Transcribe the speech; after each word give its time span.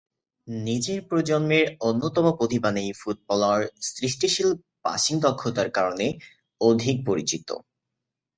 নিজের 0.47 0.99
প্রজন্মের 1.09 1.65
অন্যতম 1.81 2.25
প্রতিভাবান 2.37 2.75
এই 2.83 2.91
ফুটবলার 2.93 3.61
সৃষ্টিশীল 3.89 4.49
পাসিং 4.83 5.15
দক্ষতার 5.25 5.69
কারণে 5.71 6.07
অধিক 6.61 6.95
পরিচিত। 7.05 7.47